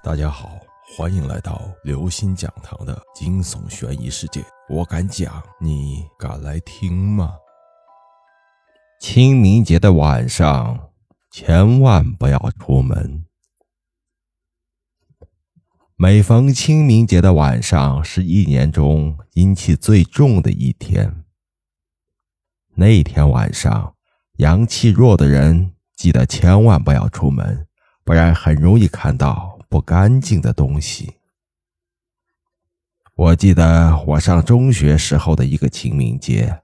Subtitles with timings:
[0.00, 0.60] 大家好，
[0.96, 4.44] 欢迎来到刘星讲堂的惊悚悬疑世界。
[4.68, 7.34] 我敢讲，你敢来听吗？
[9.00, 10.90] 清明节的晚上，
[11.32, 13.24] 千万不要出门。
[15.96, 21.24] 每逢清明节的晚上，是一年中阴气最重的一天。
[22.76, 23.96] 那天晚上，
[24.36, 27.66] 阳气弱的人记得千万不要出门，
[28.04, 29.47] 不然很容易看到。
[29.68, 31.14] 不干净的东西。
[33.14, 36.62] 我记得我上中学时候的一个清明节，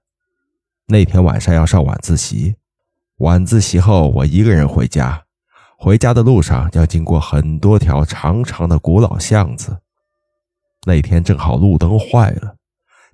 [0.86, 2.54] 那天晚上要上晚自习，
[3.16, 5.24] 晚自习后我一个人回家，
[5.76, 9.80] 回家的路上要经过很多条长长的古老巷子。
[10.86, 12.56] 那天正好路灯坏了，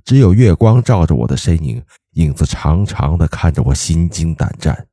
[0.05, 1.83] 只有月光照着我的身影，
[2.15, 4.89] 影子长长的看着我，心惊胆战。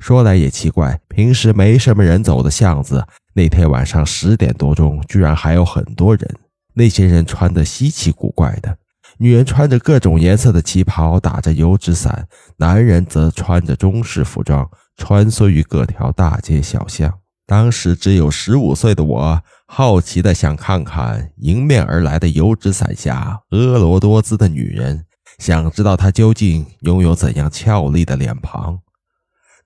[0.00, 3.06] 说来也奇怪，平时没什么人走的巷子。
[3.34, 6.36] 那天晚上十点多钟，居然还有很多人。
[6.74, 8.78] 那些人穿的稀奇古怪的，
[9.18, 12.24] 女人穿着各种颜色的旗袍，打着油纸伞；
[12.56, 17.12] 男人则穿着中式服装，穿梭于各条大街小巷。
[17.46, 25.04] 当时只有十五岁的我，好奇的想看看迎面而来的油纸伞下婀娜多姿的女人，
[25.38, 28.80] 想知道她究竟拥有怎样俏丽的脸庞。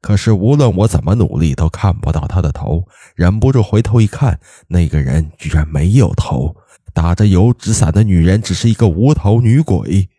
[0.04, 2.86] 可是无论我怎么努力，都看不到他的头。
[3.14, 4.38] 忍不住回头一看，
[4.68, 6.54] 那个人居然没有头，
[6.92, 10.10] 打着油纸伞的女人只是一个无头女鬼。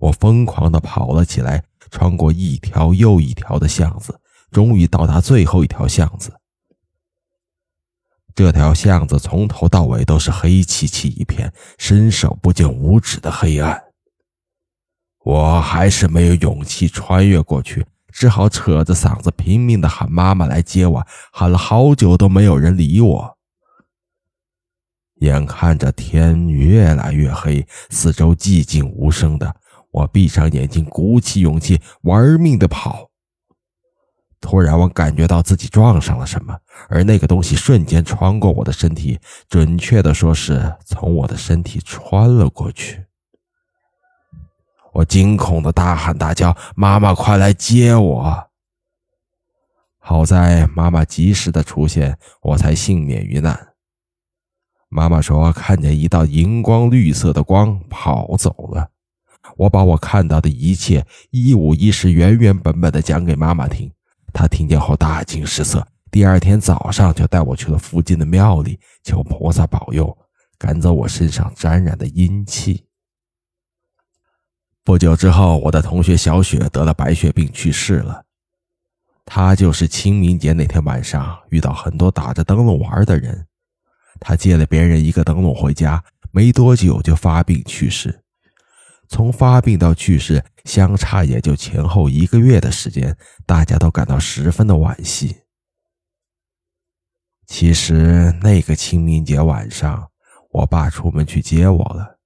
[0.00, 4.20] 我疯狂地跑了起来，穿过一条又一条的巷子，
[4.50, 6.34] 终于到达最后一条巷子。
[8.34, 13.82] 这条巷子从头到尾都是黑漆漆一片，伸手不见五指的黑暗。
[15.24, 17.86] 我还是没有勇气穿越过去。
[18.12, 23.38] 只好扯着嗓子拼命的喊妈妈来接我，喊了好久都没有人理我。
[25.20, 29.54] 眼看着天越来越黑，四周寂静无声的，
[29.90, 33.10] 我闭上眼睛，鼓起勇气玩命的跑。
[34.40, 36.56] 突然，我感觉到自己撞上了什么，
[36.88, 39.20] 而那个东西瞬间穿过我的身体，
[39.50, 43.04] 准确的说是从我的身体穿了过去。
[44.92, 48.48] 我惊恐的大喊大叫：“妈妈，快来接我！”
[49.98, 53.68] 好在妈妈及时的出现，我才幸免于难。
[54.88, 58.90] 妈妈说看见一道荧光绿色的光跑走了。
[59.56, 63.90] 我把我看到的一切一五一十、原原本本的讲给妈妈听。
[64.32, 70.16] 她听见后大惊失色，第二天早上就带我去了附近的庙里，求菩萨保佑，
[70.58, 72.84] 赶走我身上沾染的阴气。
[74.90, 78.24] 不久之后，我的同学小雪得了白血病去世了。
[79.24, 83.46] 她就是清明节那天晚上遇到很多打着灯笼玩的人。
[84.18, 86.02] 她借了别人一个灯笼回家，
[86.32, 88.24] 没多久就发病去世。
[89.08, 95.36] 从发病到去世相差也就前后一个月的时间，大家都感到十分的惋惜。
[97.46, 100.10] 其实那个清明节晚上，
[100.50, 102.18] 我爸出门去接我了。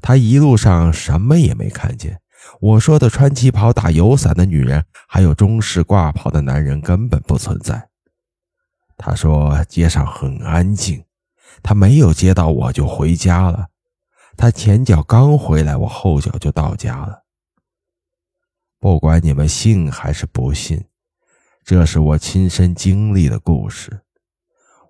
[0.00, 2.20] 他一路上什么也没看见。
[2.60, 7.88] 我说的穿旗袍、打油伞的女人，还有中式挂袍的男人根本不存在。
[8.96, 11.04] 他说街上很安静，
[11.62, 13.68] 他没有接到我就回家了。
[14.36, 17.24] 他前脚刚回来，我后脚就到家了。
[18.78, 20.84] 不管你们信还是不信，
[21.64, 24.02] 这是我亲身经历的故事，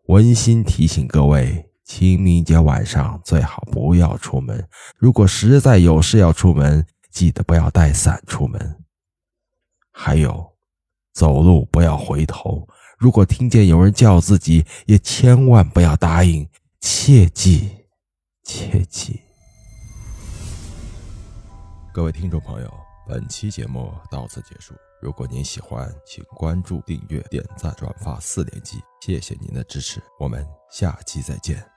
[0.06, 1.70] 温馨提醒各位。
[1.84, 4.66] 清明节晚上最好不要出门。
[4.96, 8.84] 如果实在有事要出门，记得不要带伞出门。
[9.92, 10.52] 还有，
[11.12, 12.66] 走路不要回头。
[12.98, 16.48] 如果听见有人叫自己，也千万不要答应。
[16.80, 17.86] 切记，
[18.42, 19.20] 切记。
[21.92, 22.74] 各位听众朋友，
[23.06, 24.74] 本期节目到此结束。
[25.00, 30.02] 如果您喜欢，请关注、订阅、点赞、转发四连击，谢谢您的支持。
[30.18, 31.73] 我们下期再见。